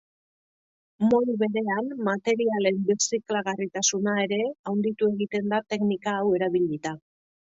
[1.09, 6.97] Modu berean materialen biziklagarritasuna ere handitu egiten da teknika hau erabilita.